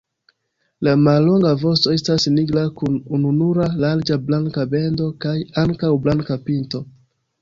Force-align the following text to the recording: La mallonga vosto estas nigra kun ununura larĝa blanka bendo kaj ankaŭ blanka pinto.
La 0.87 0.93
mallonga 1.07 1.51
vosto 1.63 1.93
estas 1.97 2.25
nigra 2.37 2.63
kun 2.79 2.97
ununura 3.17 3.69
larĝa 3.83 4.19
blanka 4.31 4.67
bendo 4.73 5.11
kaj 5.27 5.39
ankaŭ 5.65 5.93
blanka 6.07 6.41
pinto. 6.49 6.83